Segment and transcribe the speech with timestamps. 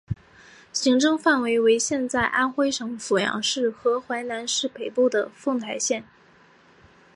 [0.73, 6.03] 行政范围为现在安徽省阜阳市和淮南市北部的凤台县。